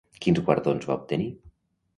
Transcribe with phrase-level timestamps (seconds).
[0.25, 1.31] Quins guardons va obtenir?